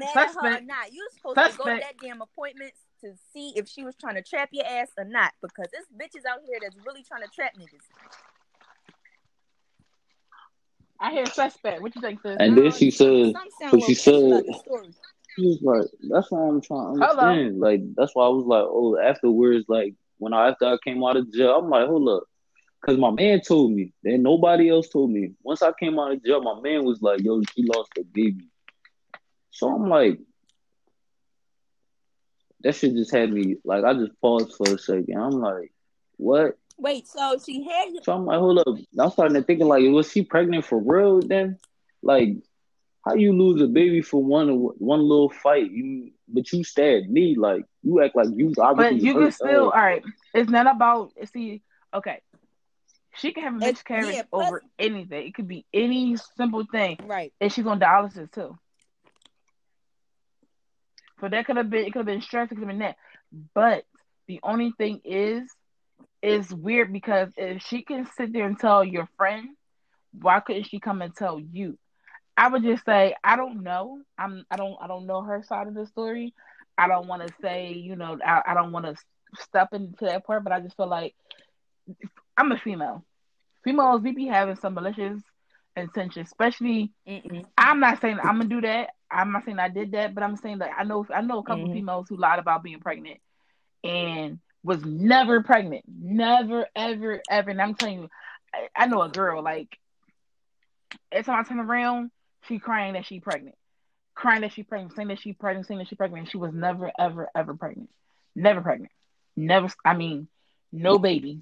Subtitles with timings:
[0.00, 0.66] mad at her or Suspect.
[0.66, 0.92] not.
[0.92, 4.22] You supposed to go to that damn appointment to see if she was trying to
[4.22, 5.32] trap your ass or not.
[5.40, 7.84] Because there's bitches out here that's really trying to trap niggas.
[11.00, 11.80] I hear suspect.
[11.80, 12.36] What you think, sis?
[12.38, 14.88] And then she said, Some sound but she little fishy about said- the story.
[15.38, 17.22] She was like, that's what I'm trying to Hello.
[17.22, 17.60] understand.
[17.60, 21.16] Like, that's why I was like, oh, afterwards, like, when I, after I came out
[21.16, 22.24] of jail, I'm like, hold up.
[22.80, 25.30] Because my man told me, then nobody else told me.
[25.44, 28.49] Once I came out of jail, my man was like, yo, she lost a baby.
[29.50, 30.18] So I'm like,
[32.62, 35.16] that shit just had me, like, I just paused for a second.
[35.16, 35.72] I'm like,
[36.16, 36.58] what?
[36.78, 38.00] Wait, so she had you.
[38.02, 38.66] So I'm like, hold up.
[38.98, 41.58] I'm starting to thinking, like, was she pregnant for real then?
[42.02, 42.36] Like,
[43.04, 45.70] how you lose a baby for one one little fight?
[45.70, 49.34] You but you stabbed me, like you act like you But obviously you can hurt
[49.34, 50.00] still, all her.
[50.34, 51.62] It's not about see.
[51.94, 52.20] Okay,
[53.16, 55.26] she can have a It's- miscarriage yeah, over anything.
[55.26, 57.32] It could be any simple thing, right.
[57.40, 58.58] and she's on dialysis too.
[61.20, 61.84] So that could have been.
[61.84, 62.46] It could have been stress.
[62.46, 62.96] It could have been that.
[63.54, 63.84] But
[64.26, 65.48] the only thing is,
[66.22, 69.50] is weird because if she can sit there and tell your friend,
[70.12, 71.78] why couldn't she come and tell you?
[72.36, 74.00] I would just say I don't know.
[74.18, 76.34] I'm I don't I don't know her side of the story.
[76.78, 78.96] I don't want to say you know I, I don't want to
[79.42, 81.14] step into that part, but I just feel like
[82.36, 83.04] I'm a female.
[83.62, 85.20] Females we be having some malicious
[85.76, 86.92] intentions, especially.
[87.06, 87.44] Mm-mm.
[87.58, 88.90] I'm not saying I'm gonna do that.
[89.10, 91.44] I'm not saying I did that, but I'm saying that I know I know a
[91.44, 91.72] couple Mhm.
[91.72, 93.18] females who lied about being pregnant
[93.84, 97.50] and was never pregnant, never ever ever.
[97.50, 98.08] And I'm telling you,
[98.54, 99.68] I, I know a girl like
[101.12, 102.10] every time I turn around,
[102.48, 103.56] she crying that she pregnant,
[104.14, 106.30] crying that she pregnant, saying that she pregnant, saying that she pregnant.
[106.30, 107.90] She was never ever ever pregnant,
[108.34, 108.92] never pregnant,
[109.36, 109.68] never.
[109.84, 110.28] I mean,
[110.72, 111.40] no baby,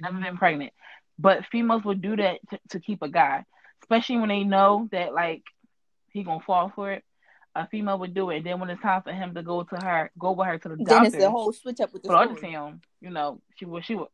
[0.00, 0.72] never been pregnant.
[1.18, 3.44] But females would do that to, to keep a guy,
[3.82, 5.42] especially when they know that like
[6.10, 7.04] he gonna fall for it.
[7.56, 9.76] A female would do it, and then when it's time for him to go to
[9.84, 12.08] her, go with her to the Then doctor it's the whole switch up with the
[12.08, 14.10] for ultrasound, you know, she will she will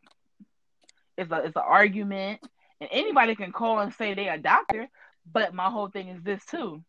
[1.17, 2.41] it's a it's an argument
[2.81, 4.89] and anybody can call and say they a doctor,
[5.31, 6.83] but my whole thing is this too.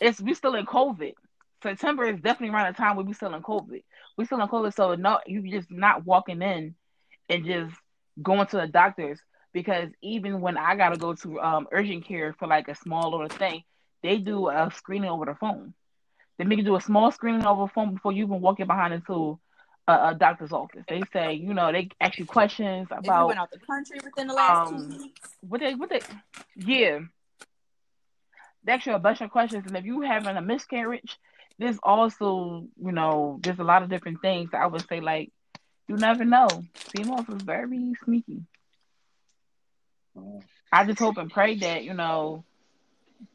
[0.00, 1.14] It's we still in COVID.
[1.62, 3.82] September is definitely around the time where we still in COVID.
[4.16, 6.74] We still in COVID, so no you just not walking in
[7.28, 7.74] and just
[8.20, 9.20] going to the doctors
[9.52, 13.28] because even when I gotta go to um urgent care for like a small little
[13.28, 13.62] thing,
[14.02, 15.74] they do a screening over the phone.
[16.38, 18.66] They make you do a small screening over the phone before you even walk in
[18.66, 19.38] behind into
[19.86, 20.84] a, a doctor's office.
[20.88, 24.00] They say, you know, they ask you questions If you about went out the country
[24.02, 26.00] within the last um, two weeks, what they what they
[26.56, 27.00] yeah.
[28.64, 31.18] They ask you a bunch of questions and if you having a miscarriage,
[31.58, 35.32] there's also, you know, there's a lot of different things I would say like
[35.88, 36.48] you never know.
[36.74, 38.42] Females is very sneaky.
[40.72, 42.44] I just hope and pray that, you know,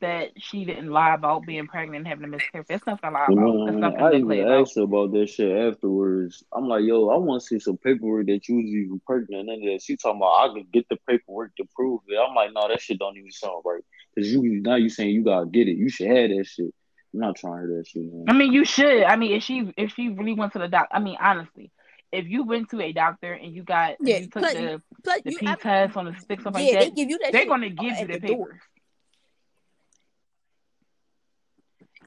[0.01, 2.67] that she didn't lie about being pregnant and having a miscarriage.
[2.67, 3.45] That's nothing to lie You about.
[3.55, 4.61] know, That's nothing I to even play about.
[4.61, 6.43] asked her about that shit afterwards.
[6.53, 9.49] I'm like, yo, I want to see some paperwork that you was even pregnant.
[9.49, 12.17] And then she talking about I could get the paperwork to prove it.
[12.17, 13.83] I'm like, no, that shit don't even sound right.
[14.17, 15.77] Cause you now you saying you gotta get it.
[15.77, 16.73] You should have that shit.
[17.13, 18.25] I'm not trying that shit, man.
[18.27, 19.03] I mean, you should.
[19.03, 21.71] I mean, if she if she really went to the doc, I mean, honestly,
[22.11, 25.21] if you went to a doctor and you got Yeah, you took plus- the plus
[25.23, 27.31] the you, P I- test on the stick stuff like yeah, they give you that
[27.31, 28.59] they're shit gonna give at you the the door.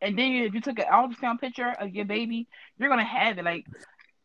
[0.01, 3.45] And then if you took an ultrasound picture of your baby, you're gonna have it.
[3.45, 3.67] Like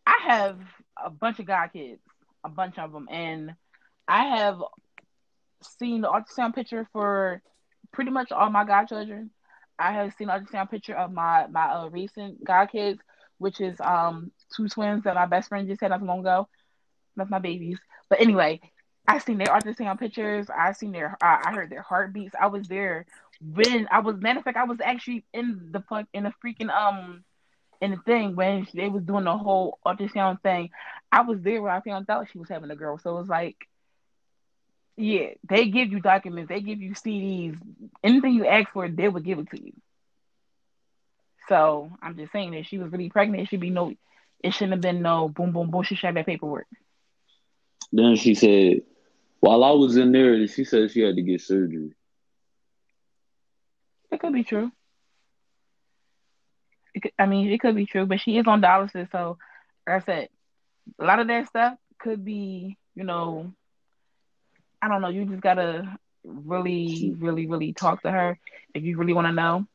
[0.05, 0.59] I have
[1.03, 2.01] a bunch of god kids,
[2.43, 3.55] a bunch of them, and
[4.07, 4.61] I have
[5.61, 7.41] seen the ultrasound picture for
[7.91, 9.31] pretty much all my godchildren.
[9.77, 12.99] I have seen an ultrasound picture of my my uh, recent god kids,
[13.37, 16.47] which is um two twins that my best friend just had not long ago.
[17.15, 17.79] That's my babies.
[18.09, 18.61] But anyway,
[19.07, 20.47] I seen their ultrasound pictures.
[20.49, 22.35] I seen their I, I heard their heartbeats.
[22.39, 23.05] I was there
[23.41, 26.69] when I was matter of fact I was actually in the fuck in the freaking
[26.69, 27.23] um
[27.81, 30.69] in the thing when they was doing the whole ultrasound thing.
[31.11, 32.97] I was there when I found out she was having a girl.
[32.97, 33.57] So it was like
[34.97, 37.57] yeah, they give you documents, they give you CDs,
[38.03, 39.73] anything you ask for, they would give it to you.
[41.49, 43.43] So I'm just saying that she was really pregnant.
[43.43, 43.93] It should be no,
[44.41, 45.83] it shouldn't have been no boom, boom, boom.
[45.83, 46.67] She should have that paperwork.
[47.91, 48.81] Then she said,
[49.41, 51.93] while I was in there, she said she had to get surgery.
[54.15, 54.71] It could be true.
[56.93, 59.37] It could, I mean, it could be true, but she is on dialysis, so
[59.85, 60.29] like I said,
[60.97, 63.51] a lot of that stuff could be, you know,
[64.81, 65.09] I don't know.
[65.09, 68.39] You just gotta really, really, really talk to her
[68.73, 69.67] if you really want to know.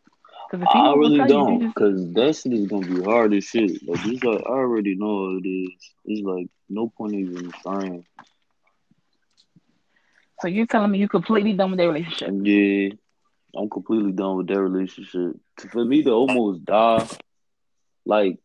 [0.51, 3.87] Because I really don't, because that shit is gonna be hard as shit.
[3.87, 5.93] Like it's like I already know it is.
[6.07, 8.07] It's like no point even trying.
[10.41, 12.31] So you're telling me you completely done with their relationship?
[12.43, 12.89] Yeah,
[13.57, 15.37] I'm completely done with their relationship.
[15.71, 17.07] For me to almost die,
[18.05, 18.39] like,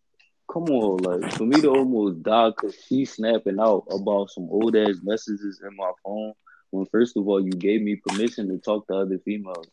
[0.52, 4.76] come on, like for me to almost die because she's snapping out about some old
[4.76, 6.34] ass messages in my phone.
[6.72, 9.68] When first of all, you gave me permission to talk to other females.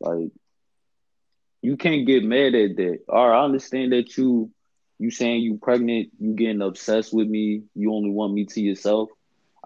[0.00, 0.30] Like,
[1.62, 3.00] you can't get mad at that.
[3.08, 4.50] All right, I understand that you,
[4.98, 9.10] you saying you pregnant, you getting obsessed with me, you only want me to yourself.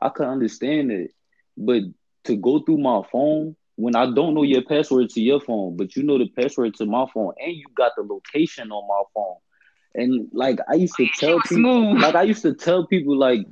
[0.01, 1.13] I can understand it,
[1.57, 1.83] but
[2.25, 5.97] to go through my phone when I don't know your password to your phone, but
[5.97, 9.37] you know the password to my phone, and you got the location on my phone.
[9.97, 12.01] And like I used to tell people, Smooth.
[12.03, 13.47] like I used to tell people, like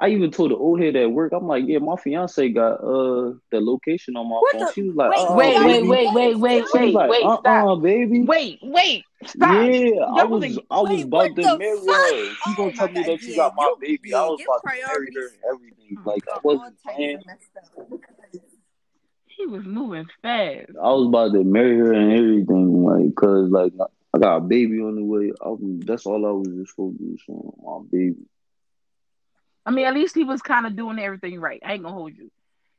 [0.00, 3.34] I even told the old head at work, I'm like, yeah, my fiance got uh
[3.50, 4.60] the location on my What phone.
[4.66, 7.36] the- she was like, wait, oh, Wait, wait, wait, wait, wait, wait, like, wait, uh,
[7.40, 7.82] stop.
[7.82, 8.22] baby.
[8.22, 9.50] Wait, wait, stop.
[9.50, 12.34] Yeah, I was a- I was about to marry her.
[12.34, 14.00] She Oh gonna tell me that she got my you- baby.
[14.10, 15.98] yeah, I was about to marry her and everything.
[16.06, 17.16] Like I wasn't types playing.
[17.16, 17.88] of messed up.
[17.90, 18.40] because-
[19.36, 20.70] He was moving fast.
[20.82, 23.72] I was about to marry her and everything, like, cause like
[24.14, 25.32] I got a baby on the way.
[25.44, 28.26] I that's all I was just focused on, my baby.
[29.64, 31.60] I mean, at least he was kind of doing everything right.
[31.64, 32.30] I ain't gonna hold you.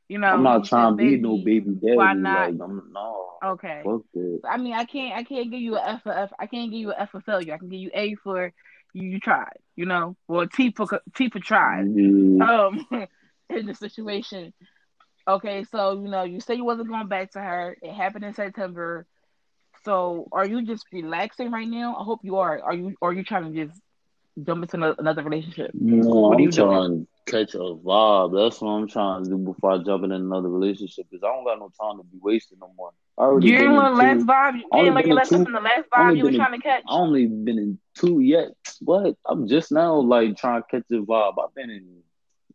[0.08, 1.96] You know, I'm not trying to be no baby daddy.
[1.96, 2.52] why not?
[2.52, 3.80] Like I'm no, Okay.
[3.84, 4.40] fuck that.
[4.48, 5.16] I mean, I can't.
[5.16, 6.30] I can't give you a F for F.
[6.38, 7.54] I can't give you a F for failure.
[7.54, 8.52] I can give you A for
[8.92, 9.02] you.
[9.08, 9.56] You tried.
[9.76, 10.86] You know, well, T for
[11.16, 11.86] T for tried.
[11.94, 12.44] Yeah.
[12.66, 12.86] Um,
[13.50, 14.52] in the situation.
[15.26, 17.76] Okay, so you know, you say you wasn't going back to her.
[17.82, 19.06] It happened in September.
[19.84, 21.96] So, are you just relaxing right now?
[21.96, 22.60] I hope you are.
[22.62, 22.94] Are you?
[23.00, 23.78] Or are you trying to just
[24.42, 25.70] jump into another relationship?
[25.74, 26.68] No, What I'm you doing?
[26.70, 28.34] trying to catch a vibe.
[28.34, 31.06] That's what I'm trying to do before I jump in another relationship.
[31.10, 32.90] Cause I don't got no time to be wasting no more.
[33.16, 34.26] I already You been ain't in learn last two.
[34.26, 34.54] vibe.
[34.58, 36.24] You only ain't learn been your in lesson two- from the last only vibe you
[36.24, 36.82] were been in- trying to catch.
[36.88, 38.48] I only been in two yet.
[38.80, 39.16] What?
[39.26, 41.34] I'm just now like trying to catch the vibe.
[41.42, 42.02] I've been in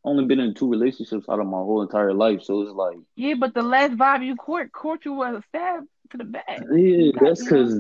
[0.04, 2.42] only been in two relationships out of my whole entire life.
[2.44, 5.84] So it's like, Yeah, but the last vibe you court court you was a stab
[6.12, 6.62] to the back.
[6.74, 7.80] yeah, got- that's you cause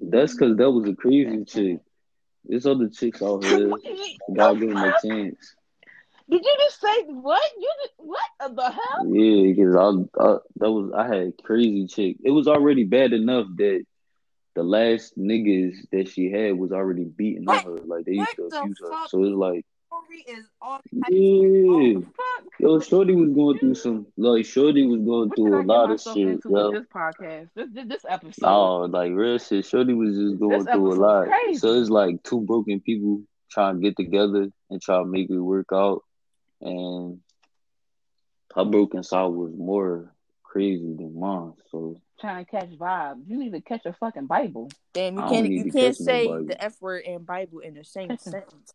[0.00, 1.78] that's cause that was a crazy chick.
[2.44, 3.72] There's other chicks out here.
[4.34, 5.54] God give them a chance.
[6.28, 7.42] Did you just say what?
[7.58, 9.06] You just, what the hell?
[9.08, 12.16] Yeah, because I, I that was I had a crazy chick.
[12.24, 13.84] It was already bad enough that
[14.54, 17.78] the last niggas that she had was already beating on her.
[17.84, 18.90] Like they used to What abuse her.
[19.06, 19.64] So it's like,
[20.04, 22.00] Story is all yeah.
[22.00, 22.44] Fuck.
[22.58, 25.66] Yo, Shorty was going through some like Shorty was going What through I a get
[25.68, 26.16] lot of shit.
[26.28, 26.72] into Yo.
[26.72, 27.48] this podcast?
[27.54, 28.46] This this, this episode.
[28.46, 29.64] Oh, like real shit.
[29.64, 31.26] Shorty was just going This through a lot.
[31.28, 31.58] crazy.
[31.58, 35.38] So it's like two broken people trying to get together and try to make it
[35.38, 36.02] work out.
[36.60, 37.20] And
[38.54, 41.52] her broken side was more crazy than mine.
[41.70, 43.20] So Trying to catch vibes.
[43.28, 44.70] You need to catch a fucking Bible.
[44.94, 46.46] Damn, you can't you can't say nobody.
[46.46, 48.72] the F word and Bible in the same sentence.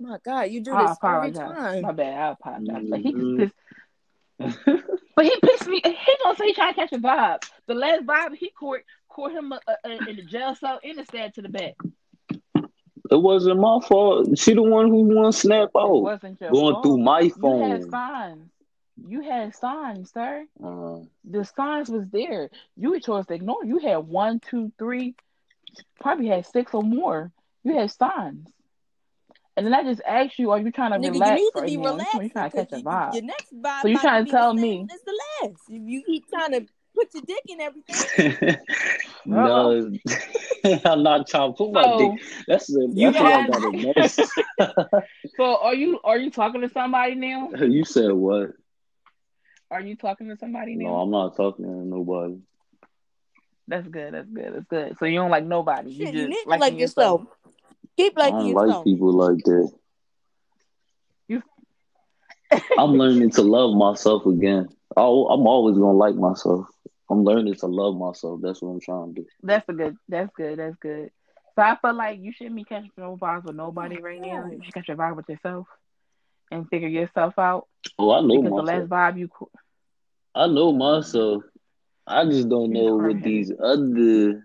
[0.00, 1.56] My God, you do I this every apologize.
[1.56, 1.82] time.
[1.82, 2.18] My bad.
[2.18, 2.84] I apologize.
[2.88, 3.54] Like he just pissed.
[5.16, 5.80] But he pissed me.
[5.84, 7.42] He gonna say he trying to catch a vibe.
[7.66, 9.72] The last vibe he caught caught him uh, uh,
[10.08, 11.74] in the jail cell in the stab to the back.
[13.10, 14.38] it wasn't my fault.
[14.38, 16.02] She the one who won snap It out.
[16.02, 16.84] wasn't your Going fault.
[16.84, 17.58] through my phone.
[17.60, 18.50] You had signs.
[19.06, 20.44] You had signs, sir.
[20.62, 22.50] Uh, The signs was there.
[22.76, 23.64] You chose to ignore.
[23.64, 25.14] You had one, two, three,
[26.00, 27.32] probably had six or more.
[27.64, 28.48] You had signs.
[29.58, 31.58] And then I just asked you, are you trying to Nigga, relax you need to
[31.60, 31.82] right be now?
[31.82, 33.14] You relaxing trying to catch a because vibe.
[33.14, 35.62] your next vibe So you might trying to tell me- same as the last.
[35.68, 38.56] If you keep trying to put your dick in everything,
[39.26, 39.90] no,
[40.84, 42.20] I'm not trying to put my So dick.
[42.46, 43.50] That's a, you that's what I had-
[44.58, 45.02] got a
[45.36, 47.50] so are you are you talking to somebody now?
[47.60, 48.50] you said what?
[49.72, 50.86] Are you talking to somebody now?
[50.90, 52.36] No, I'm not talking to nobody.
[53.70, 54.14] That's good.
[54.14, 54.54] That's good.
[54.54, 54.96] That's good.
[54.98, 55.90] So you don't like nobody.
[55.90, 57.22] shit, you you just need to liking like yourself.
[57.98, 58.54] Keep I don't yourself.
[58.54, 59.72] like people like that.
[61.28, 61.42] You-
[62.76, 64.68] I'm learning to love myself again.
[64.96, 66.66] I, I'm always gonna like myself.
[67.10, 68.40] I'm learning to love myself.
[68.42, 69.26] That's what I'm trying to do.
[69.42, 69.96] That's a good.
[70.08, 70.58] That's good.
[70.58, 71.10] That's good.
[71.54, 74.46] So I feel like you shouldn't be catching no vibes with nobody right now.
[74.50, 75.66] You should catch a vibe with yourself
[76.50, 77.66] and figure yourself out.
[77.98, 78.62] Oh, I know Because the myself.
[78.62, 79.30] last vibe you,
[80.34, 81.44] I know myself.
[82.06, 84.44] I just don't know what these other.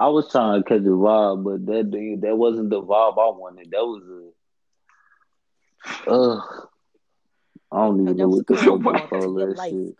[0.00, 3.30] I was trying to catch a vibe, but that thing- that wasn't the vibe I
[3.38, 3.70] wanted.
[3.70, 4.30] That was a.
[6.10, 6.68] Ugh.
[7.72, 9.70] I don't even know what the fuck to call that life.
[9.70, 9.96] shit.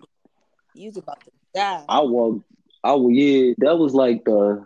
[0.75, 1.85] You was about to die.
[1.89, 2.45] I walked.
[2.83, 3.53] I wa- yeah.
[3.59, 4.65] That was like the.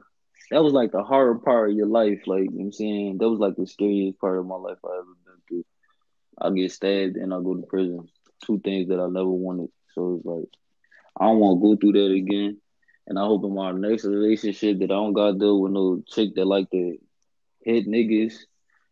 [0.50, 2.22] That was like the hard part of your life.
[2.26, 4.78] Like you know what I'm saying, that was like the scariest part of my life
[4.84, 5.64] I ever been through.
[6.40, 8.08] I get stabbed and I go to prison.
[8.44, 9.70] Two things that I never wanted.
[9.94, 10.48] So it's like
[11.18, 12.60] I don't want to go through that again.
[13.06, 16.02] And I hope in my next relationship that I don't got to deal with no
[16.08, 16.96] chick that like to
[17.62, 18.34] hit niggas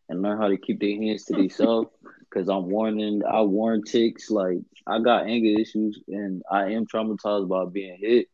[0.09, 1.89] and learn how to keep their hands to themselves.
[2.33, 4.31] Cause I'm warning, I warn ticks.
[4.31, 8.29] Like I got anger issues, and I am traumatized by being hit.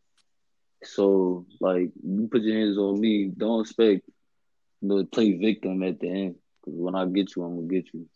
[0.84, 3.32] So like, you put your hands on me.
[3.36, 4.02] Don't expect
[4.88, 6.34] to play victim at the end.
[6.64, 8.06] Cause when I get you, I'm gonna get you.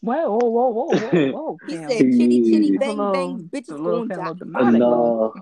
[0.00, 1.58] Whoa, whoa, whoa, whoa, whoa, whoa.
[1.68, 1.90] He Cam.
[1.90, 2.78] said, "Chitty chitty Yeah.
[2.80, 4.80] bang Little- bang, bitches gonna sound die." of demonic.
[4.80, 5.34] No.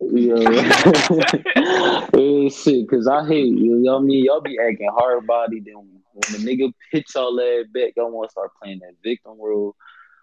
[0.00, 0.36] Yeah.
[2.14, 3.82] yeah, shit, cause I hate you.
[3.82, 5.60] Y'all mean y'all be acting hard body.
[5.60, 9.40] Then when the nigga pitch y'all that back, y'all want to start playing that victim
[9.40, 9.76] role.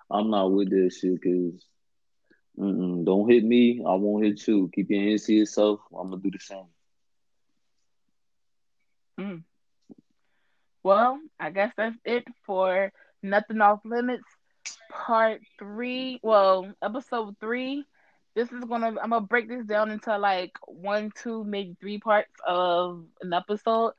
[0.10, 1.66] I'm not with this shit, cause
[2.58, 3.82] don't hit me.
[3.86, 4.70] I won't hit you.
[4.74, 5.80] Keep your hands to yourself.
[5.98, 6.66] I'm gonna do the same.
[9.18, 9.38] Hmm.
[10.84, 12.92] Well, I guess that's it for
[13.24, 14.24] Nothing Off Limits
[14.90, 16.20] Part Three.
[16.24, 17.86] Well, Episode Three.
[18.36, 18.88] This is gonna.
[19.02, 23.94] I'm gonna break this down into like one, two, maybe three parts of an episode.